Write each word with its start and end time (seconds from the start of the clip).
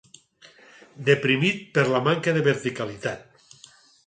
Deprimit 1.09 1.61
per 1.77 1.83
la 1.93 2.01
manca 2.09 2.35
de 2.39 2.43
verticalitat. 2.49 3.63